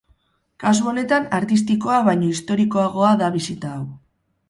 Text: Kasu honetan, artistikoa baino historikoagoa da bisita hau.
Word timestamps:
Kasu 0.63 0.87
honetan, 0.91 1.27
artistikoa 1.41 2.01
baino 2.09 2.33
historikoagoa 2.33 3.15
da 3.25 3.33
bisita 3.41 3.75
hau. 3.79 3.89